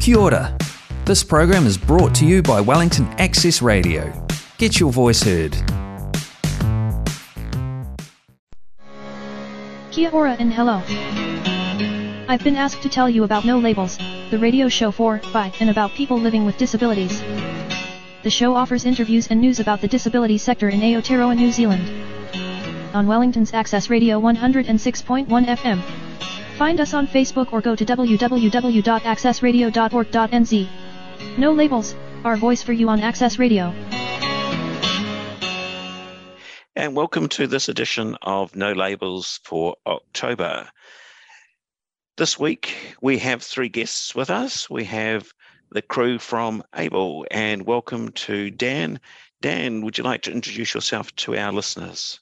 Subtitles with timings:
[0.00, 0.56] Kia ora.
[1.04, 4.12] This program is brought to you by Wellington Access Radio.
[4.56, 5.52] Get your voice heard.
[9.90, 10.82] Kia ora and hello.
[12.28, 13.98] I've been asked to tell you about No Labels,
[14.30, 17.20] the radio show for, by, and about people living with disabilities.
[18.22, 21.88] The show offers interviews and news about the disability sector in Aotearoa, New Zealand.
[22.94, 26.07] On Wellington's Access Radio 106.1 FM.
[26.58, 30.68] Find us on Facebook or go to www.accessradio.org.nz.
[31.38, 33.72] No labels, our voice for you on Access Radio.
[36.74, 40.68] And welcome to this edition of No Labels for October.
[42.16, 44.68] This week we have three guests with us.
[44.68, 45.32] We have
[45.70, 48.98] the crew from Able, and welcome to Dan.
[49.40, 52.18] Dan, would you like to introduce yourself to our listeners?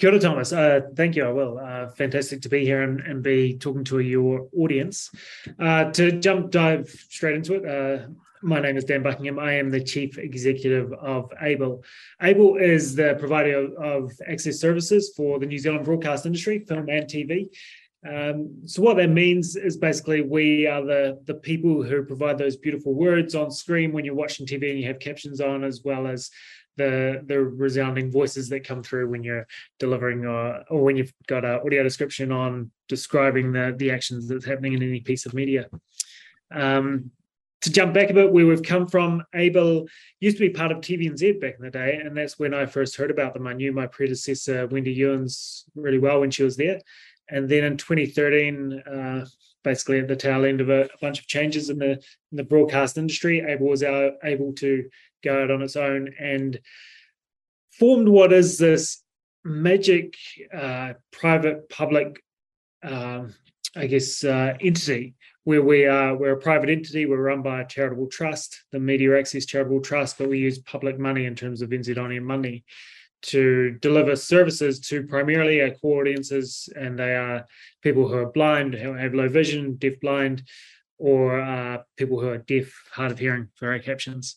[0.00, 0.50] Kia ora, Thomas.
[0.50, 1.26] Uh, thank you.
[1.26, 1.58] I will.
[1.58, 5.10] Uh, fantastic to be here and, and be talking to your audience.
[5.58, 8.06] Uh, to jump dive straight into it, uh,
[8.42, 9.38] my name is Dan Buckingham.
[9.38, 11.84] I am the chief executive of Able.
[12.22, 16.88] Able is the provider of, of access services for the New Zealand broadcast industry, film
[16.88, 17.50] and TV.
[18.08, 22.56] Um, so what that means is basically we are the the people who provide those
[22.56, 26.06] beautiful words on screen when you're watching TV and you have captions on, as well
[26.06, 26.30] as
[26.80, 29.46] the the resounding voices that come through when you're
[29.78, 34.44] delivering or, or when you've got an audio description on describing the the actions that's
[34.44, 35.68] happening in any piece of media.
[36.50, 37.10] Um,
[37.62, 39.86] to jump back a bit, where we've come from, Able
[40.18, 42.96] used to be part of TVNZ back in the day, and that's when I first
[42.96, 43.46] heard about them.
[43.46, 46.80] I knew my predecessor Wendy Youens really well when she was there,
[47.28, 49.26] and then in 2013, uh,
[49.62, 52.44] basically at the tail end of a, a, bunch of changes in the in the
[52.44, 54.88] broadcast industry, Able was able to
[55.22, 56.58] go out on its own and
[57.78, 59.02] formed what is this
[59.44, 60.16] magic
[60.54, 62.22] uh, private public,
[62.82, 63.34] um,
[63.76, 67.06] I guess, uh, entity where we are we're a private entity.
[67.06, 70.98] We're run by a charitable trust the media access charitable trust but we use public
[70.98, 72.64] money in terms of nz money
[73.22, 77.46] to deliver services to primarily our core audiences, and they are
[77.82, 80.42] people who are blind, who have low vision, deaf blind,
[80.98, 84.36] or uh, people who are deaf, hard of hearing for our captions.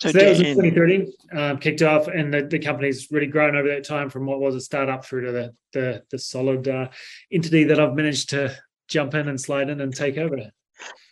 [0.00, 3.56] So, so that was in 2013, um, kicked off, and the, the company's really grown
[3.56, 6.88] over that time from what was a startup through to the the, the solid uh,
[7.32, 8.54] entity that I've managed to
[8.88, 10.38] jump in and slide in and take over.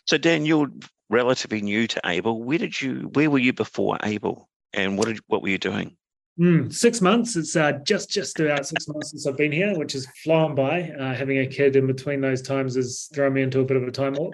[0.05, 0.69] So, Dan, you're
[1.09, 2.43] relatively new to Able.
[2.43, 3.09] Where did you?
[3.13, 5.95] Where were you before Able, and what did what were you doing?
[6.39, 7.35] Mm, six months.
[7.35, 10.89] It's uh, just just about six months since I've been here, which is flown by.
[10.89, 13.83] Uh, having a kid in between those times has thrown me into a bit of
[13.83, 14.33] a time warp.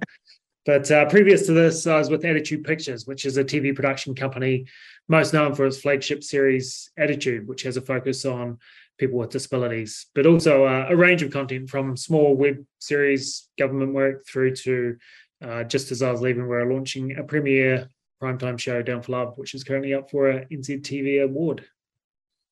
[0.65, 4.15] But uh, previous to this, I was with Attitude Pictures, which is a TV production
[4.15, 4.65] company
[5.09, 8.59] most known for its flagship series Attitude, which has a focus on
[8.97, 13.93] people with disabilities, but also uh, a range of content from small web series, government
[13.93, 14.97] work, through to
[15.41, 17.89] uh, just as I was leaving, we're launching a premiere
[18.21, 21.65] primetime show Down for Love, which is currently up for a NZTV award.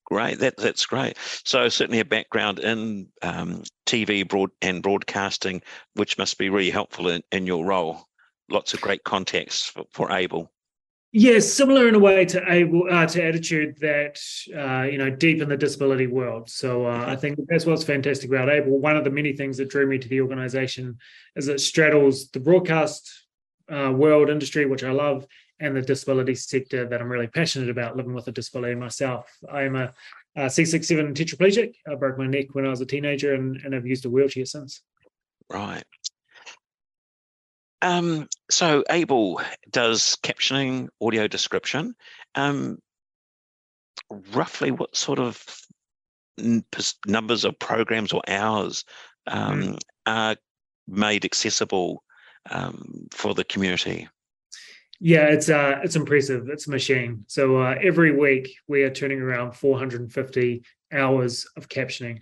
[0.08, 1.18] Great, that that's great.
[1.44, 5.62] So certainly a background in um, TV broad and broadcasting,
[5.96, 8.08] which must be really helpful in, in your role.
[8.50, 10.50] Lots of great contacts for, for Able.
[11.12, 14.18] Yes, similar in a way to able uh, to attitude that
[14.56, 16.50] uh, you know deep in the disability world.
[16.50, 18.80] So uh, I think that's what's fantastic about Able.
[18.80, 21.00] One of the many things that drew me to the organisation
[21.36, 23.26] is it straddles the broadcast
[23.70, 25.26] uh, world industry, which I love,
[25.60, 29.32] and the disability sector that I'm really passionate about, living with a disability myself.
[29.52, 29.94] I am a
[30.38, 31.74] a C67 tetraplegic.
[31.92, 34.46] I broke my neck when I was a teenager and, and I've used a wheelchair
[34.46, 34.82] since.
[35.50, 35.84] Right.
[37.82, 39.42] Um, so Able
[39.72, 41.96] does captioning, audio description.
[42.36, 42.78] Um,
[44.32, 45.44] roughly what sort of
[47.08, 48.86] numbers of programs or hours
[49.26, 49.80] um, mm.
[50.06, 50.36] are
[50.88, 52.04] made accessible
[52.52, 54.08] um, for the community?
[55.00, 56.50] Yeah, it's uh, it's impressive.
[56.50, 57.24] It's a machine.
[57.28, 62.22] So uh, every week we are turning around 450 hours of captioning.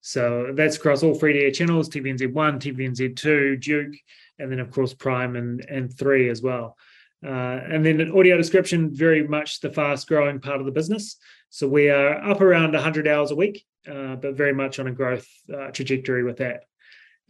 [0.00, 3.94] So that's across all free to air channels: TVNZ one, TVNZ two, Duke,
[4.38, 6.76] and then of course Prime and and three as well.
[7.24, 11.16] Uh, and then audio description, very much the fast growing part of the business.
[11.50, 14.92] So we are up around 100 hours a week, uh, but very much on a
[14.92, 16.64] growth uh, trajectory with that.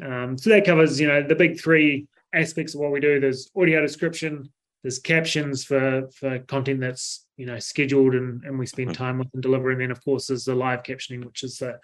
[0.03, 3.21] Um, so that covers, you know, the big three aspects of what we do.
[3.21, 4.51] There's audio description,
[4.87, 8.95] there's captions for for content that's you know scheduled and, and we spend mm.
[8.95, 9.73] time with and deliver.
[9.73, 11.81] And then of course there's the live captioning which is the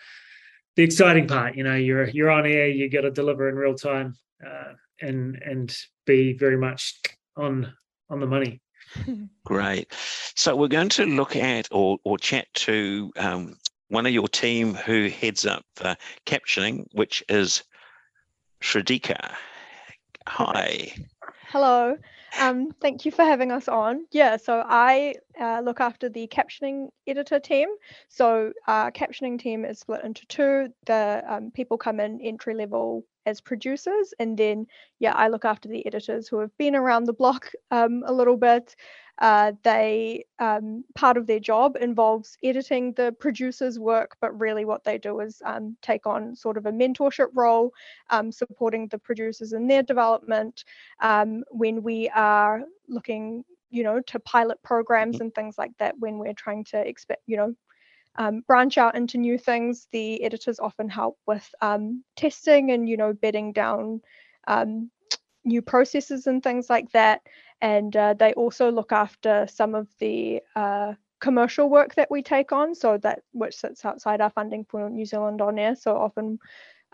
[0.76, 3.74] the exciting part you know you're you're on air you got to deliver in real
[3.74, 4.14] time
[4.46, 5.76] uh, and and
[6.06, 7.00] be very much
[7.36, 7.72] on
[8.08, 8.60] on the money.
[9.44, 9.92] Great.
[10.36, 13.56] So we're going to look at or or chat to um,
[13.88, 17.64] one of your team who heads up uh, captioning which is
[18.62, 19.34] Shradika.
[20.28, 20.94] Hi.
[21.48, 21.96] Hello.
[22.40, 24.06] Um, thank you for having us on.
[24.10, 27.68] Yeah, so I uh, look after the captioning editor team.
[28.08, 30.68] So our captioning team is split into two.
[30.86, 34.66] The um, people come in entry level as producers, and then
[34.98, 38.36] yeah, I look after the editors who have been around the block um, a little
[38.36, 38.76] bit.
[39.18, 44.84] Uh, they um, part of their job involves editing the producer's work, but really what
[44.84, 47.72] they do is um, take on sort of a mentorship role,
[48.10, 50.64] um, supporting the producers in their development.
[51.00, 55.20] Um, when we are looking, you know, to pilot programs Mm-hmm.
[55.20, 57.54] and things like that, when we're trying to expect, you know,
[58.16, 62.96] um, branch out into new things, the editors often help with um, testing and, you
[62.96, 64.00] know, bedding down
[64.46, 64.90] um,
[65.44, 67.22] new processes and things like that.
[67.60, 72.52] And uh, they also look after some of the uh, commercial work that we take
[72.52, 75.76] on, so that which sits outside our funding for New Zealand On Air.
[75.76, 76.38] So often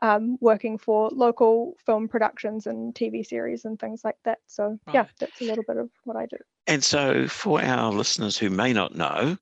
[0.02, 4.38] um, working for local film productions and TV series and things like that.
[4.46, 6.36] So yeah, that's a little bit of what I do.
[6.66, 9.36] And so, for our listeners who may not know,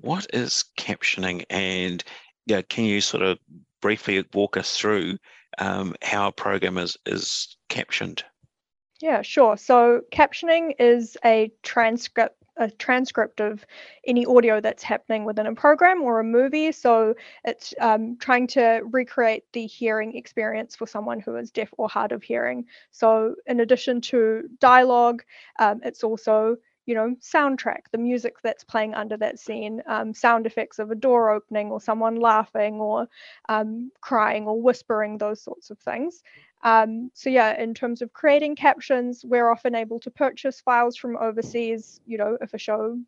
[0.00, 2.02] what is captioning, and
[2.46, 3.38] yeah, can you sort of
[3.80, 5.18] briefly walk us through
[5.58, 8.24] um, how a program is is captioned?
[9.02, 9.56] Yeah, sure.
[9.56, 13.66] So captioning is a transcript a transcript of
[14.06, 16.70] any audio that's happening within a program or a movie.
[16.70, 17.14] So
[17.44, 22.12] it's um, trying to recreate the hearing experience for someone who is deaf or hard
[22.12, 22.66] of hearing.
[22.92, 25.24] So in addition to dialogue,
[25.58, 26.56] um, it's also
[26.86, 30.96] you know soundtrack, the music that's playing under that scene, um, sound effects of a
[30.96, 33.08] door opening or someone laughing or
[33.48, 36.22] um, crying or whispering, those sorts of things.
[36.62, 41.16] Um, so yeah, in terms of creating captions, we're often able to purchase files from
[41.16, 42.00] overseas.
[42.06, 42.98] You know, if a show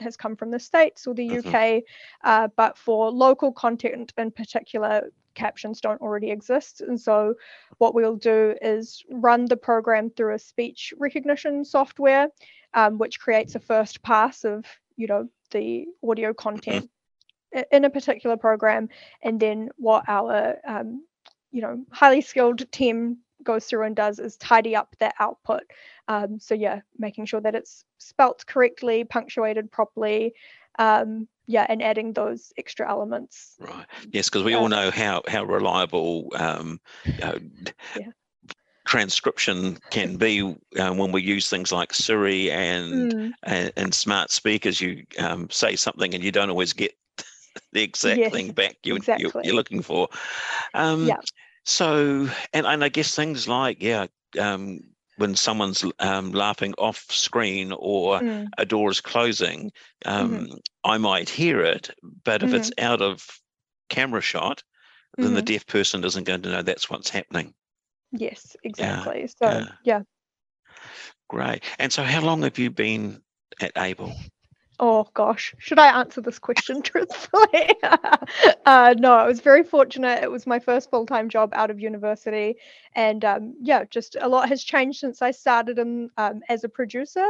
[0.00, 1.44] has come from the states or the Mhm.
[1.46, 1.84] UK,
[2.24, 6.80] uh, but for local content in particular, captions don't already exist.
[6.80, 7.34] And so,
[7.78, 12.28] what we'll do is run the program through a speech recognition software,
[12.74, 14.64] um, which creates a first pass of
[14.96, 16.90] you know the audio content
[17.54, 18.88] i- in a particular program,
[19.22, 21.04] and then what our um,
[21.54, 25.62] you know highly skilled team goes through and does is tidy up that output
[26.08, 30.34] um, so yeah making sure that it's spelt correctly punctuated properly
[30.78, 33.86] um, yeah and adding those extra elements Right.
[34.12, 36.80] Yes, because we all know how how reliable um,
[37.22, 37.38] uh,
[37.94, 38.12] Yeah.
[38.86, 40.42] transcription can be
[40.78, 44.80] uh, when we use things like Siri and Mm, and, and smart speakers.
[44.80, 46.92] You um, say something and you don't always get
[47.72, 49.42] the exact Yes, thing back you, exactly.
[49.42, 50.08] you're looking for.
[50.74, 51.20] Um, Yeah.
[51.64, 54.06] So, and, and I guess things like, yeah,
[54.38, 54.80] um,
[55.16, 59.70] when someone's um, laughing off screen or mm, a door is closing,
[60.04, 60.48] um,
[60.82, 61.90] I might hear it,
[62.24, 63.26] but if it's out of
[63.88, 64.62] camera shot,
[65.16, 65.46] then the mhm.
[65.46, 67.54] deaf person isn't going to know that's what's happening.
[68.10, 69.66] yes exactly so yeah.
[69.84, 70.00] yeah
[71.28, 71.64] Great.
[71.78, 73.20] And so, how long have you been
[73.60, 74.14] at Able?
[74.80, 77.70] Oh gosh, should I answer this question truthfully?
[78.66, 80.22] uh, no, I was very fortunate.
[80.22, 82.56] It was my first full time job out of university,
[82.94, 86.68] and um, yeah, just a lot has changed since I started in, um, as a
[86.68, 87.24] producer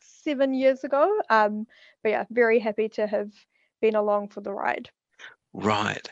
[0.00, 1.10] seven years ago.
[1.30, 1.66] Um,
[2.02, 3.30] but yeah, very happy to have
[3.80, 4.90] been along for the ride.
[5.52, 6.08] Right.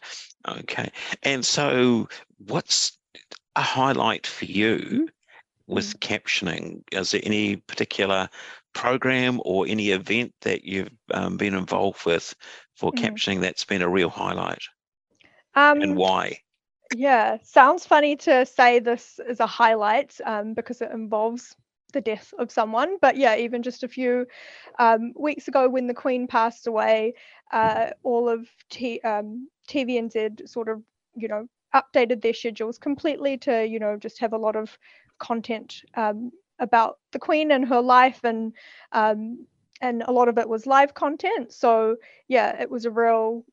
[0.47, 0.91] Okay.
[1.23, 2.09] And so,
[2.39, 2.99] what's
[3.57, 5.09] a highlight for you
[5.69, 6.83] with captioning?
[6.93, 8.29] Is there any particular
[8.75, 12.35] program or any event that you've um, been involved with
[12.75, 12.95] for Mhm.
[12.95, 14.63] captioning that's been a real highlight
[15.55, 16.41] Um, and why?
[16.93, 21.57] Yeah, sounds funny to say this is a highlight um, because it involves
[21.93, 22.97] the death of someone.
[23.01, 24.27] But yeah, even just a few
[24.79, 27.15] um, weeks ago when the Queen passed away,
[27.53, 30.83] uh, all of T- um, TVNZ sort of,
[31.15, 34.79] you know, updated their schedules completely to, you know, just have a lot of
[35.19, 38.53] content um, about the Queen and her life and
[38.93, 39.47] um,
[39.81, 41.53] and a lot of it was live content.
[41.53, 41.97] So
[42.27, 43.45] yeah, it was a real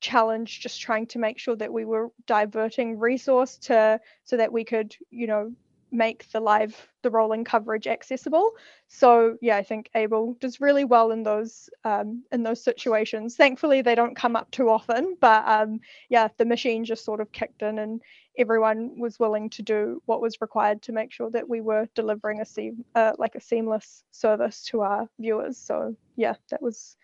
[0.00, 4.62] challenge just trying to make sure that we were diverting resource to so that we
[4.62, 5.52] could you know
[5.90, 8.52] make the live the rolling coverage accessible.
[8.88, 13.36] So yeah i think able does really well in those um, in those situations.
[13.36, 17.32] Thankfully they don't come up too often but um, yeah the machine just sort of
[17.32, 18.00] kicked in and
[18.38, 22.40] everyone was willing to do what was required to make sure that we were delivering
[22.40, 25.56] a seam, uh, like a seamless service to our viewers.
[25.56, 26.96] So yeah that was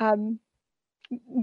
[0.00, 0.38] um,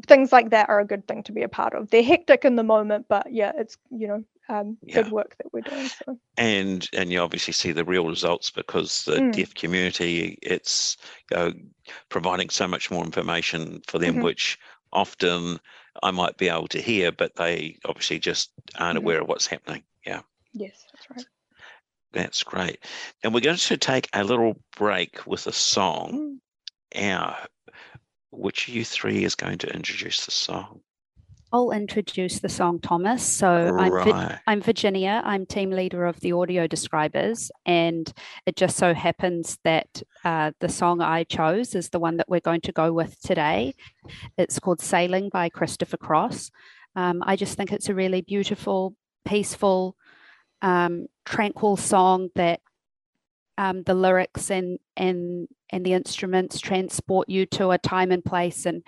[0.07, 1.89] things like that are a good thing to be a part of.
[1.89, 5.03] They're hectic in the moment, but yeah, it's you know um, Yeah.
[5.03, 5.89] good work that we're doing.
[6.05, 9.31] So and and you obviously see the real results because the Mm.
[9.31, 10.98] deaf community it's
[11.34, 11.51] uh,
[12.10, 14.24] providing so much more information for them Mhm.
[14.24, 14.60] which
[14.91, 15.60] often
[16.03, 19.03] i might be able to hear but they obviously just aren't Mhm.
[19.03, 20.22] aware of what's happening yeah
[20.53, 21.25] yes, that's right.
[22.13, 22.79] That's great.
[23.24, 26.39] And we're going to take a little break with a song.
[26.95, 27.36] Our,
[28.38, 30.82] which of you three is going to introduce the song?
[31.56, 33.24] I'll introduce the song, Thomas.
[33.24, 34.13] So right.
[34.13, 35.22] I'm, I'm Virginia.
[35.24, 38.12] I'm team leader of the audio describers, and
[38.46, 42.42] it just so happens that uh, the song I chose is the one that we're
[42.42, 43.74] going to go with today.
[44.38, 46.51] It's called "Sailing" by Christopher Cross.
[46.96, 49.96] Um, I just think it's a really beautiful, peaceful,
[50.62, 52.60] um, tranquil song that
[53.57, 58.65] um, the lyrics and and and the instruments transport you to a time and place
[58.65, 58.83] and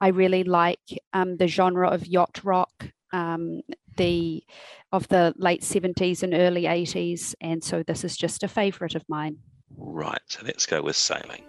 [0.00, 0.80] I really like
[1.12, 3.62] um, the genre of yacht rock, um,
[3.96, 4.44] the
[4.92, 7.34] of the late 70s and early 80s.
[7.40, 9.38] And so this is just a favorite of mine.
[9.76, 10.20] Right.
[10.28, 11.44] So let's go with sailing.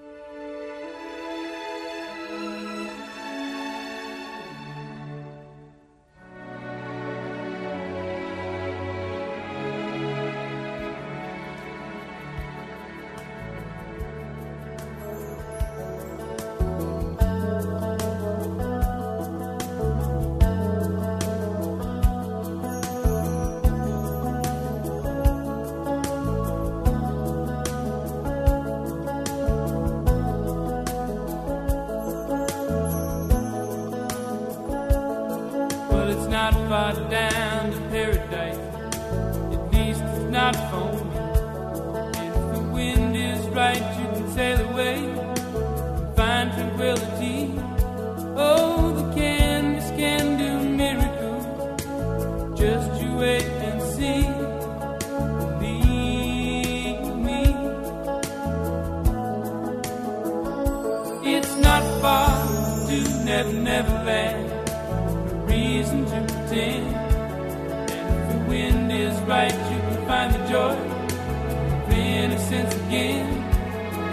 [69.28, 73.44] right, you can find the joy of innocence again.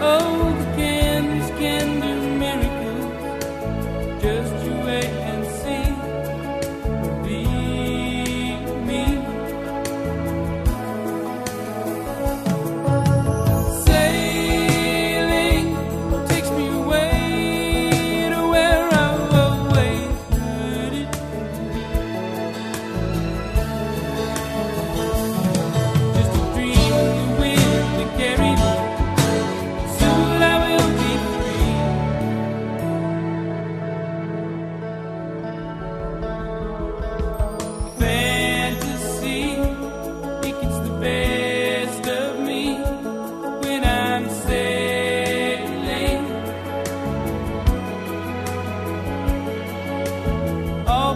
[0.01, 2.24] Oh, the candles can do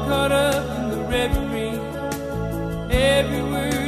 [0.10, 1.78] caught up in the reverie
[3.51, 3.78] word.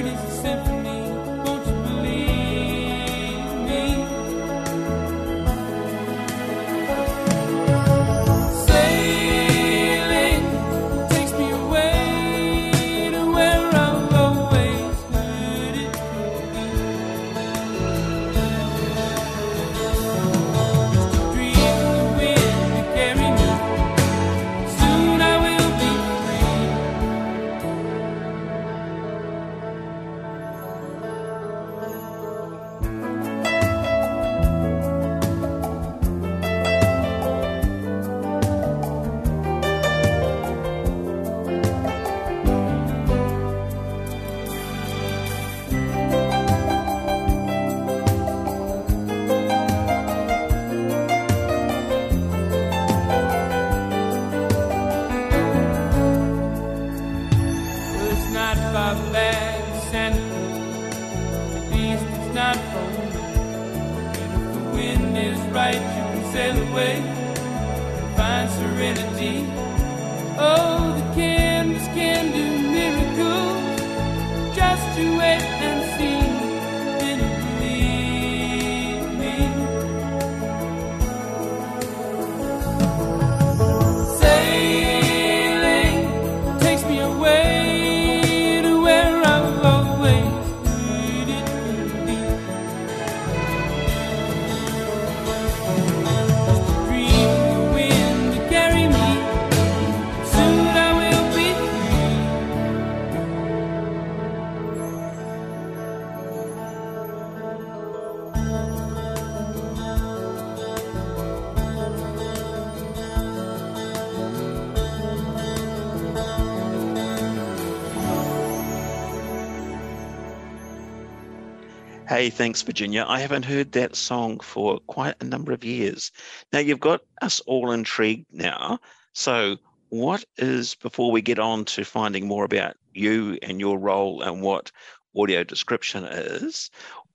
[122.21, 123.03] Hey, thanks, Virginia.
[123.07, 126.11] I haven't heard that song for quite a number of years.
[126.53, 128.77] Now, you've got us all intrigued now.
[129.13, 129.57] So,
[129.89, 134.43] what is, before we get on to finding more about you and your role and
[134.43, 134.71] what
[135.17, 136.69] audio description is,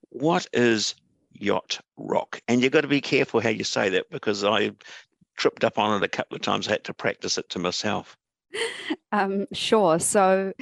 [0.09, 0.97] what is
[1.35, 2.43] yacht rock?
[2.49, 4.73] And you've got to be careful how you say that because I
[5.37, 6.67] tripped up on it a couple of times.
[6.67, 8.17] I had to practice it to myself.
[9.13, 10.01] Um, sure.
[10.01, 10.53] So,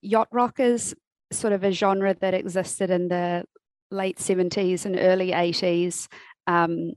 [0.00, 0.94] yacht rock is
[1.30, 3.44] sort of a genre that existed in the
[3.92, 6.08] late 70s and early 80s.
[6.46, 6.92] Um,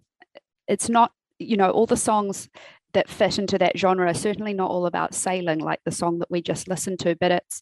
[0.68, 2.50] it's not, you know, all the songs
[2.94, 6.32] that fit into that genre are certainly not all about sailing, like the song that
[6.32, 7.62] we just listened to, but it's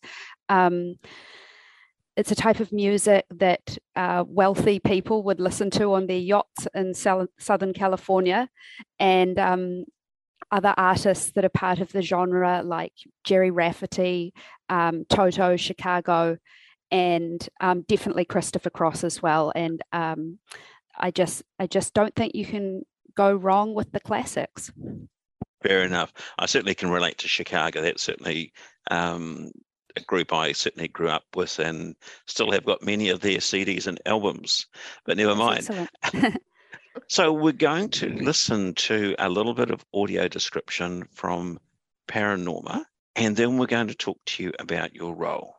[0.49, 0.95] um,
[2.15, 6.67] it's a type of music that uh, wealthy people would listen to on their yachts
[6.75, 8.47] in Southern California,
[8.99, 9.85] and um,
[10.51, 14.33] other artists that are part of the genre, like Gerry Rafferty,
[14.69, 16.37] um, Toto, Chicago,
[16.93, 19.51] and um, definitely Christopher Cross as well.
[19.55, 20.37] And um,
[20.95, 22.83] I just, I just don't think you can
[23.15, 24.71] go wrong with the classics.
[25.63, 26.13] Fair enough.
[26.37, 27.81] I certainly can relate to Chicago.
[27.81, 28.53] That's certainly
[28.91, 29.51] um,
[29.95, 31.95] a group I certainly grew up with and
[32.27, 34.67] still have got many of their CDs and albums.
[35.03, 35.89] But never mind.
[37.07, 41.59] so we're going to listen to a little bit of audio description from
[42.07, 42.83] Paranormal,
[43.15, 45.55] and then we're going to talk to you about your role.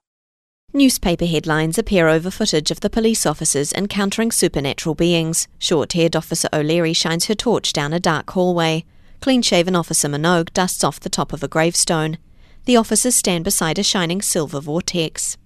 [0.77, 5.47] Newspaper headlines appear over footage of the police officers encountering supernatural beings.
[5.57, 8.85] Short haired Officer O'Leary shines her torch down a dark hallway.
[9.21, 12.19] Clean shaven Officer Minogue dusts off the top of a gravestone.
[12.65, 15.37] The officers stand beside a shining silver vortex.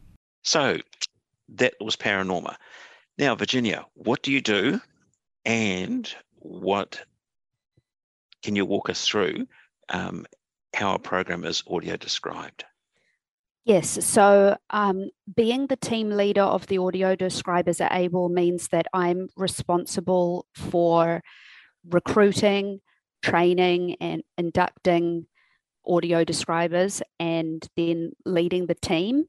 [0.44, 0.78] So,
[1.50, 2.56] that was Paranormal.
[3.18, 4.80] Now, Virginia, what do you do
[5.44, 7.02] and what
[8.42, 9.46] can you walk us through
[9.90, 10.24] um,
[10.72, 12.64] how a program is audio described?
[13.68, 18.86] Yes, so um, being the team leader of the audio describers at ABLE means that
[18.94, 21.22] I'm responsible for
[21.86, 22.80] recruiting,
[23.20, 25.26] training, and inducting
[25.86, 29.26] audio describers and then leading the team.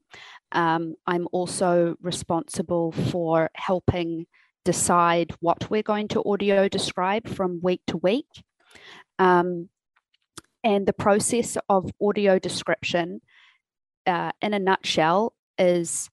[0.52, 4.26] Um, I'm also responsible for helping
[4.64, 8.42] decide what we're going to audio describe from week to week.
[9.18, 9.68] Um,
[10.64, 13.20] and the process of audio description
[14.06, 16.08] uh, in a nutshell, is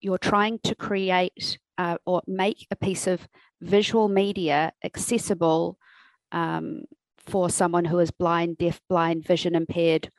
[0.00, 3.26] you're trying to create uh, or make a piece of
[3.60, 5.78] visual media accessible
[6.32, 6.82] um,
[7.26, 10.10] for someone who is blind, deaf, blind, vision impaired,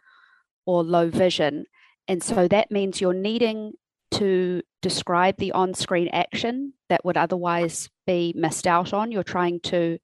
[0.66, 1.66] or low vision.
[2.08, 3.74] And so that means you're needing
[4.12, 9.12] to describe the on screen action that would otherwise be missed out on.
[9.12, 10.00] You're trying to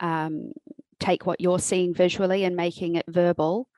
[0.00, 0.52] um,
[0.98, 3.68] take what you're seeing visually and making it verbal.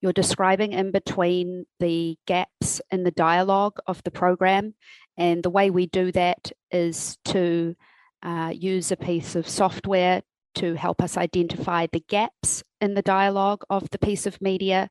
[0.00, 4.74] You're describing in between the gaps in the dialogue of the program.
[5.16, 7.74] And the way we do that is to
[8.22, 10.22] uh, use a piece of software
[10.54, 14.88] to help us identify the gaps in the dialogue of the piece of media,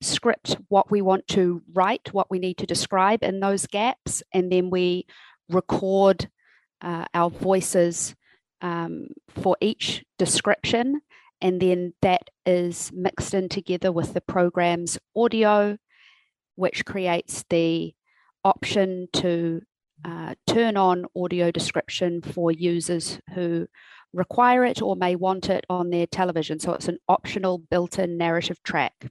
[0.00, 4.50] script what we want to write, what we need to describe in those gaps, and
[4.50, 5.06] then we
[5.48, 6.28] record
[6.82, 8.14] uh, our voices
[8.60, 11.00] um, for each description
[11.40, 15.78] and then that is mixed in together with the program's audio,
[16.56, 17.94] which creates the
[18.44, 19.62] option to
[20.04, 23.66] uh, turn on audio description for users who
[24.12, 26.58] require it or may want it on their television.
[26.58, 29.10] So it's an optional built in narrative track.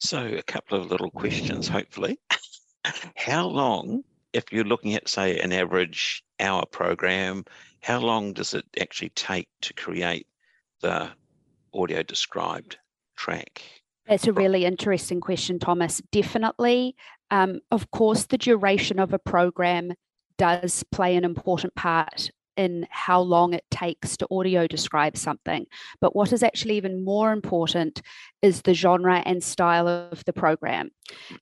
[0.00, 2.20] So, a couple of little questions, hopefully.
[3.16, 7.44] how long, if you're looking at, say, an average hour program,
[7.82, 10.28] how long does it actually take to create
[10.82, 11.10] the
[11.74, 12.78] audio described
[13.16, 13.62] track?
[14.06, 16.00] That's a really interesting question, Thomas.
[16.12, 16.96] Definitely.
[17.30, 19.92] Um, of course, the duration of a program
[20.38, 25.64] does play an important part in how long it takes to audio describe something.
[26.00, 28.02] But what is actually even more important
[28.42, 30.90] is the genre and style of the program.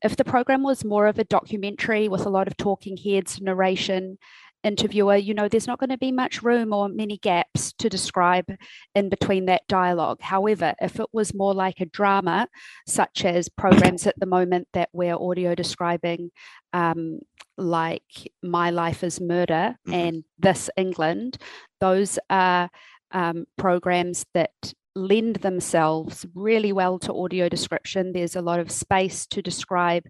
[0.05, 4.19] If the program was more of a documentary with a lot of talking heads, narration,
[4.67, 8.51] interviewer, you know, there's not going to be much room or many gaps to describe
[8.95, 10.21] in between that dialogue.
[10.21, 12.49] However, if it was more like a drama,
[12.87, 16.33] such as programs at the moment that we're audio describing,
[16.73, 17.21] um,
[17.57, 18.03] like
[18.43, 19.95] My Life is Murder mm-hmm.
[19.95, 21.39] and This England,
[21.81, 22.69] those are
[23.13, 28.13] um, programs that lend themselves really well to audio description.
[28.13, 30.05] There's a lot of space to describe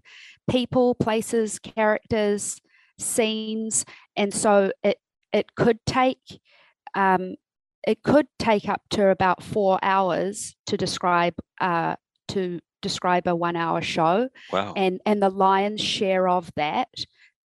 [0.49, 2.59] people, places, characters,
[2.97, 3.85] scenes,
[4.17, 4.99] and so it
[5.31, 6.41] it could take
[6.95, 7.35] um,
[7.85, 11.95] it could take up to about four hours to describe uh,
[12.29, 14.29] to describe a one hour show.
[14.51, 14.73] Wow.
[14.75, 16.89] And and the lion's share of that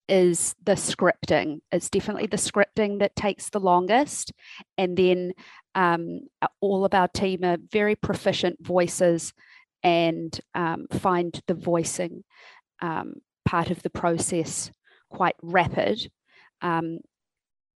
[0.09, 1.61] is the scripting.
[1.71, 4.33] It's definitely the scripting that takes the longest.
[4.77, 5.33] And then
[5.75, 6.23] um,
[6.61, 9.33] all of our team are very proficient voices
[9.83, 12.25] and um, find the voicing
[12.81, 14.71] um, part of the process
[15.09, 16.11] quite rapid.
[16.62, 17.01] Um,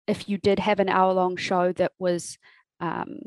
[0.07, 2.37] if you did have an hour long show that was
[2.79, 3.19] um,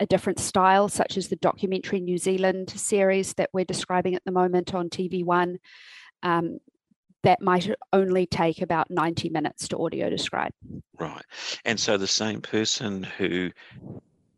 [0.00, 4.32] a different style, such as the documentary New Zealand series that we're describing at the
[4.32, 5.58] moment on TV1,
[6.22, 6.58] um,
[7.22, 10.52] that might only take about 90 minutes to audio describe.
[10.98, 11.24] Right.
[11.64, 13.52] And so the same person who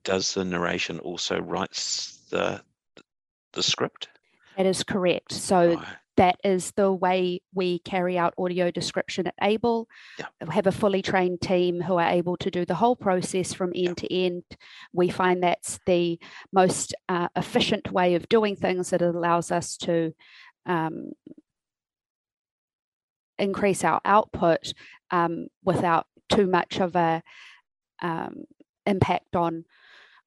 [0.02, 2.62] does the narration also writes the
[3.54, 4.08] the script?
[4.56, 5.32] That is correct.
[5.32, 5.86] So right.
[6.16, 9.88] That is the way we carry out audio description at Able.
[10.18, 10.26] Yeah.
[10.46, 13.72] We have a fully trained team who are able to do the whole process from
[13.74, 13.94] end yeah.
[13.94, 14.42] to end.
[14.92, 16.18] We find that's the
[16.52, 20.14] most uh, efficient way of doing things that allows us to
[20.66, 21.12] um,
[23.38, 24.72] increase our output
[25.10, 27.22] um, without too much of a
[28.02, 28.44] um,
[28.86, 29.64] impact on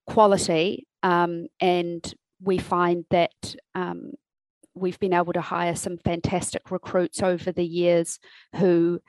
[0.06, 4.12] quality um, and we find that um,
[4.78, 8.20] we've been able to hire some fantastic recruits over the years
[8.56, 9.00] who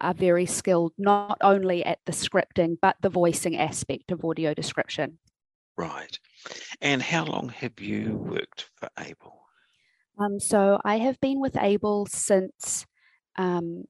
[0.00, 5.18] are very skilled not only at the scripting but the voicing aspect of audio description.
[5.76, 6.18] Right.
[6.80, 9.42] And how long have you worked for Able?
[10.18, 12.86] Um, so I have been with Able since
[13.36, 13.84] um,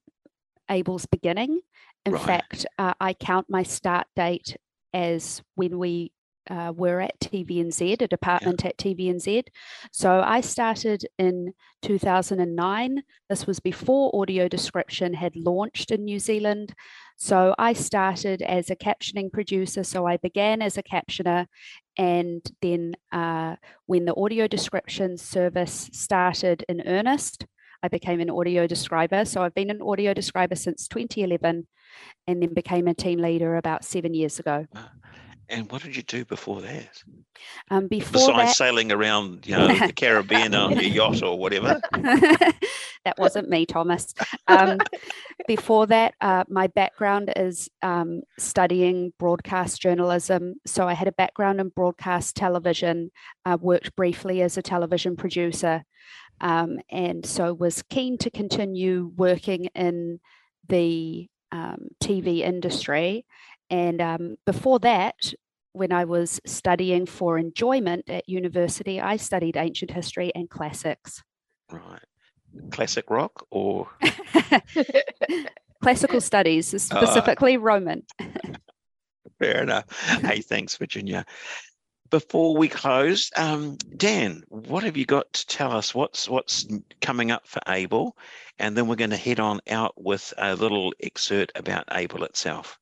[0.70, 1.60] Able's beginning.
[2.04, 2.22] In right.
[2.22, 4.56] fact, uh, I count my start date
[4.92, 6.12] as when we
[6.50, 8.68] uh, were at TVNZ, a department yeah.
[8.68, 9.44] at TVNZ.
[9.92, 13.02] So I started in 2009.
[13.28, 16.74] This was before audio description had launched in New Zealand.
[17.16, 19.84] So I started as a captioning producer.
[19.84, 21.46] So I began as a captioner.
[21.96, 27.46] And then uh, when the audio description service started in earnest,
[27.82, 29.24] I became an audio describer.
[29.24, 31.66] So I've been an audio describer since 2011
[32.26, 34.66] and then became a team leader about seven years ago.
[35.52, 37.02] And what did you do before that?
[37.70, 41.78] Um, before Besides that, sailing around, you know, the Caribbean on your yacht or whatever.
[41.92, 44.14] that wasn't me, Thomas.
[44.48, 44.78] Um,
[45.46, 50.54] before that, uh, my background is um, studying broadcast journalism.
[50.64, 53.10] So I had a background in broadcast television.
[53.44, 55.84] Uh, worked briefly as a television producer,
[56.40, 60.18] um, and so was keen to continue working in
[60.68, 63.26] the um, TV industry.
[63.72, 65.32] And um, before that,
[65.72, 71.22] when I was studying for enjoyment at university, I studied ancient history and classics.
[71.70, 72.02] Right.
[72.70, 73.88] Classic rock or?
[75.82, 78.02] Classical studies, uh, specifically uh, Roman.
[79.38, 79.84] fair enough.
[80.20, 81.24] Hey, thanks, Virginia.
[82.10, 85.94] Before we close, um, Dan, what have you got to tell us?
[85.94, 86.66] What's what's
[87.00, 88.16] coming up for Able,
[88.58, 92.78] and then we're going to head on out with a little excerpt about Able itself.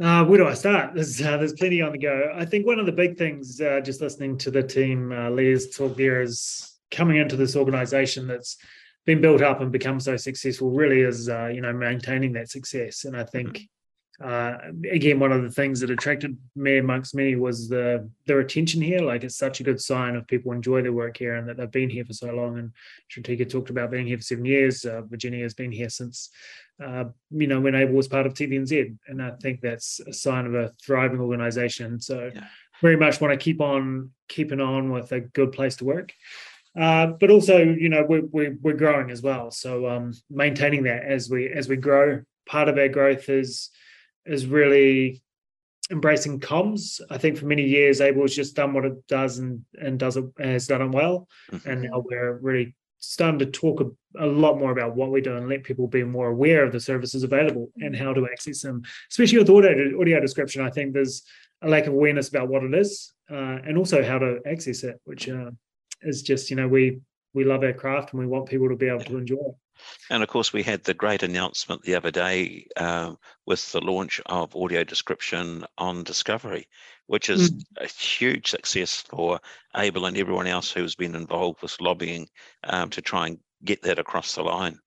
[0.00, 0.90] Uh, where do I start?
[0.94, 2.32] There's, uh, there's plenty on the go.
[2.34, 5.70] I think one of the big things, uh, just listening to the team uh, leaders
[5.76, 8.58] talk there, is coming into this organization that's
[9.06, 10.70] been built up and become so successful.
[10.70, 13.04] Really, is uh, you know maintaining that success.
[13.04, 13.68] And I think
[14.22, 14.56] uh,
[14.90, 19.00] again, one of the things that attracted me amongst many was the the retention here.
[19.00, 21.70] Like it's such a good sign of people enjoy their work here and that they've
[21.70, 22.58] been here for so long.
[22.58, 22.72] And
[23.10, 24.84] Shantika talked about being here for seven years.
[24.84, 26.30] Uh, Virginia has been here since
[26.84, 30.46] uh, you know when Able was part of TVNZ, and I think that's a sign
[30.46, 32.00] of a thriving organization.
[32.00, 32.44] So yeah.
[32.82, 36.12] very much want to keep on keeping on with a good place to work.
[36.78, 39.50] Uh, but also, you know, we're, we're, we're growing as well.
[39.50, 42.22] So um, maintaining that as we as we grow.
[42.46, 43.70] Part of our growth is
[44.24, 45.22] is really
[45.90, 47.00] embracing comms.
[47.10, 50.16] I think for many years, Able has just done what it does and and does
[50.16, 51.68] it has done it well, mm-hmm.
[51.68, 55.36] and now we're really starting to talk a, a, lot more about what we do
[55.36, 58.82] and let people be more aware of the services available and how to access them.
[59.10, 61.22] Especially with audio audio description, I think there's
[61.62, 65.00] a lack of awareness about what it is uh, and also how to access it,
[65.04, 65.50] which uh,
[66.02, 67.00] is just you know we
[67.34, 69.54] we love our craft and we want people to be able to enjoy it.
[70.10, 73.14] And of course, we had the great announcement the other day uh,
[73.46, 76.68] with the launch of audio description on Discovery,
[77.06, 77.62] which is mm.
[77.78, 79.40] a huge success for
[79.76, 82.28] Able and everyone else who's been involved with lobbying
[82.64, 84.78] um, to try and get that across the line.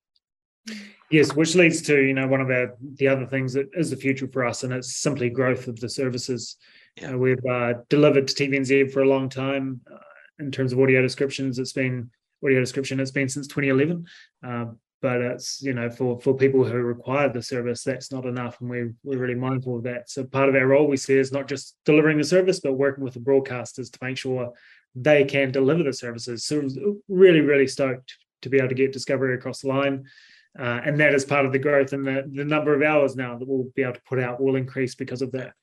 [1.10, 3.95] Yes, which leads to you know one of our the other things that is the
[3.95, 6.58] future for us, and it's simply growth of the services.
[6.95, 7.13] Yeah.
[7.13, 9.97] Uh, we've uh, delivered to TVNZ for a long time uh,
[10.38, 11.58] in terms of audio descriptions.
[11.58, 12.12] It's been
[12.43, 14.06] audio description It's been since 2011.
[14.43, 18.60] Um, but it's you know for for people who require the service that's not enough
[18.60, 21.32] and we're, we're really mindful of that so part of our role we see is
[21.32, 24.52] not just delivering the service but working with the broadcasters to make sure
[24.95, 26.67] they can deliver the services so
[27.08, 30.04] really really stoked to be able to get discovery across the line
[30.58, 33.38] Uh, and that is part of the growth and the, the number of hours now
[33.38, 35.54] that we'll be able to put out will increase because of that.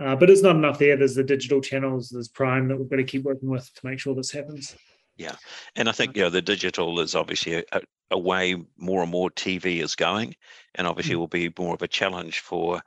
[0.00, 0.96] Uh, but it's not enough there.
[0.96, 3.98] There's the digital channels, there's Prime that we've got to keep working with to make
[3.98, 4.76] sure this happens.
[5.18, 5.34] Yeah,
[5.74, 7.80] and I think you know the digital is obviously a,
[8.12, 10.36] a way more and more TV is going,
[10.76, 11.18] and obviously mm.
[11.18, 12.80] will be more of a challenge for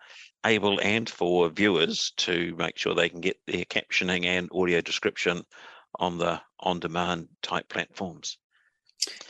[0.46, 5.44] able and for viewers to make sure they can get their captioning and audio description
[6.00, 8.38] on the on-demand type platforms.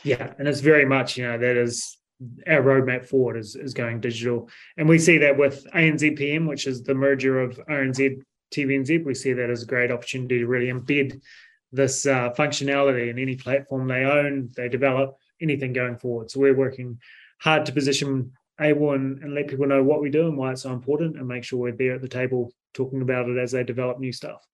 [0.04, 1.98] Yeah, and it's very much you know that is
[2.46, 4.48] our roadmap forward is, is going digital.
[4.76, 8.22] And we see that with ANZPM, which is the merger of RNZ,
[8.54, 11.20] TVNZ, we see that as a great opportunity to really embed
[11.72, 16.30] this uh, functionality in any platform they own, they develop, anything going forward.
[16.30, 16.98] So we're working
[17.40, 20.62] hard to position Able and, and let people know what we do and why it's
[20.62, 23.64] so important and make sure we're there at the table talking about it as they
[23.64, 24.46] develop new stuff.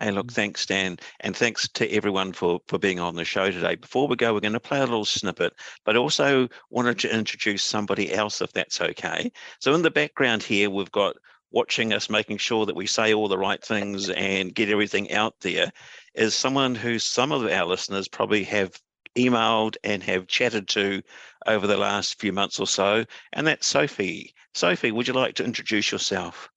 [0.00, 0.98] Hey, look, thanks, Dan.
[1.20, 3.76] And thanks to everyone for, for being on the show today.
[3.76, 5.52] Before we go, we're going to play a little snippet,
[5.84, 9.30] but also wanted to introduce somebody else, if that's okay.
[9.60, 11.16] So, in the background here, we've got
[11.50, 15.34] watching us, making sure that we say all the right things and get everything out
[15.40, 15.72] there,
[16.14, 18.80] is someone who some of our listeners probably have
[19.16, 21.02] emailed and have chatted to
[21.46, 24.34] over the last few months or so, and that's Sophie.
[24.54, 26.50] Sophie, would you like to introduce yourself?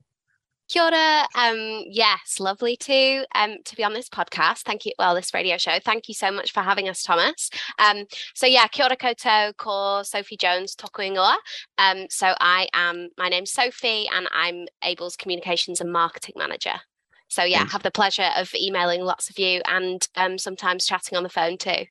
[0.69, 1.28] Kia ora.
[1.36, 4.60] Um, yes, lovely to um, to be on this podcast.
[4.62, 4.93] Thank you.
[4.97, 5.78] Well, this radio show.
[5.84, 7.49] Thank you so much for having us, Thomas.
[7.80, 11.36] Um, so yeah, kia ora koutou ko Sophie Jones toku ingoa.
[11.78, 13.10] Um, so I am.
[13.17, 16.76] My name's Sophie, and I'm Able's communications and marketing manager.
[17.28, 17.73] So yeah, Thanks.
[17.73, 21.58] have the pleasure of emailing lots of you and um, sometimes chatting on the phone
[21.58, 21.86] too.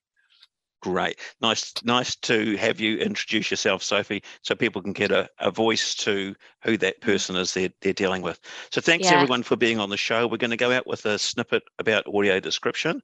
[0.83, 1.21] Great.
[1.41, 5.95] Nice nice to have you introduce yourself, Sophie, so people can get a, a voice
[5.97, 8.41] to who that person is they're, they're dealing with.
[8.73, 9.15] So thanks yeah.
[9.15, 10.27] everyone for being on the show.
[10.27, 13.01] We're going to go out with a snippet about audio description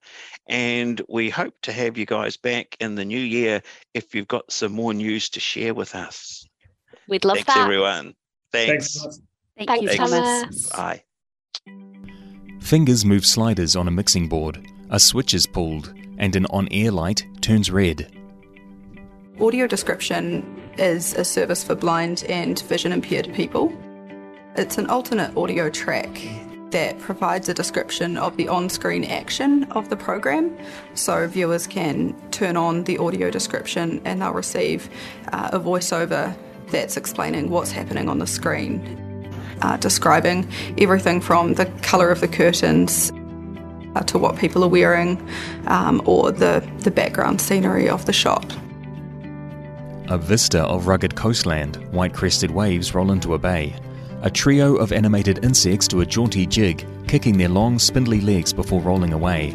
[0.48, 3.62] and we hope to have you guys back in the new year
[3.94, 6.44] if you've got some more news to share with us.
[7.08, 7.46] We'd love that.
[7.46, 7.64] thanks, that.
[7.64, 8.14] everyone.
[8.50, 9.00] Thanks.
[9.00, 9.20] Thanks,
[9.56, 10.68] Thank you, Thomas.
[10.70, 11.04] Bye.
[12.60, 14.66] Fingers move sliders on a mixing board.
[14.90, 18.12] A switch is pulled and an on air light turns red.
[19.40, 20.44] Audio description
[20.76, 23.72] is a service for blind and vision impaired people.
[24.56, 26.20] It's an alternate audio track
[26.70, 30.56] that provides a description of the on screen action of the program
[30.94, 34.90] so viewers can turn on the audio description and they'll receive
[35.32, 36.36] uh, a voiceover
[36.70, 40.46] that's explaining what's happening on the screen, uh, describing
[40.78, 43.12] everything from the colour of the curtains
[44.04, 45.20] to what people are wearing
[45.66, 48.56] um, or the, the background scenery of the shot.
[50.10, 53.74] A vista of rugged coastland, white crested waves roll into a bay.
[54.22, 58.80] A trio of animated insects do a jaunty jig, kicking their long, spindly legs before
[58.80, 59.50] rolling away.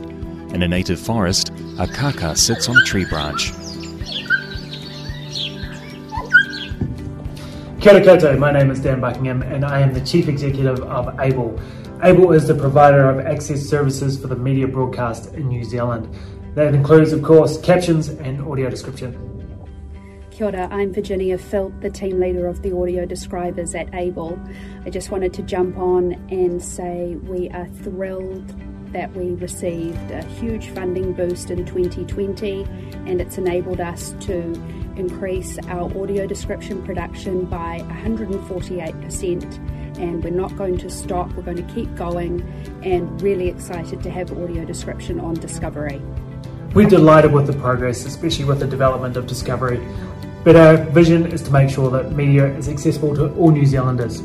[0.54, 3.52] In a native forest, a kaka sits on a tree branch.
[7.82, 11.60] Kia ora my name is Dan Buckingham and I am the Chief Executive of Able,
[12.04, 16.14] Able is the provider of access services for the media broadcast in New Zealand.
[16.54, 19.14] That includes, of course, captions and audio description.
[20.30, 24.38] Kia ora, I'm Virginia Filt, the team leader of the audio describers at Able.
[24.86, 28.54] I just wanted to jump on and say we are thrilled
[28.92, 32.64] that we received a huge funding boost in 2020
[33.06, 34.42] and it's enabled us to
[34.98, 41.32] increase our audio description production by 148% and we're not going to stop.
[41.34, 42.42] We're going to keep going
[42.84, 46.02] and really excited to have audio description on Discovery.
[46.74, 49.80] We're delighted with the progress, especially with the development of Discovery.
[50.44, 54.24] But our vision is to make sure that media is accessible to all New Zealanders.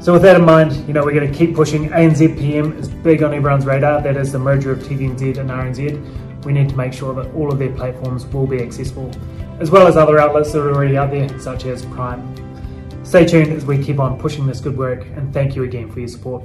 [0.00, 1.90] So with that in mind, you know, we're going to keep pushing.
[1.90, 4.00] ANZ PM is big on everyone's radar.
[4.00, 6.44] That is the merger of TVNZ and RNZ.
[6.44, 9.10] We need to make sure that all of their platforms will be accessible,
[9.60, 12.37] as well as other outlets that are already out there, such as Prime.
[13.08, 16.00] Stay tuned as we keep on pushing this good work, and thank you again for
[16.00, 16.44] your support.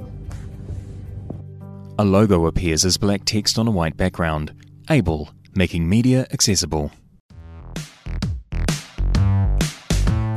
[1.98, 4.54] A logo appears as black text on a white background.
[4.88, 6.90] Able, making media accessible.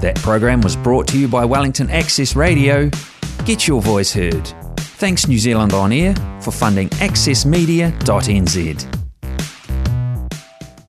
[0.01, 2.91] That program was brought to you by Wellington Access Radio.
[3.45, 4.47] Get your voice heard.
[4.75, 8.96] Thanks New Zealand On Air for funding accessmedia.nz.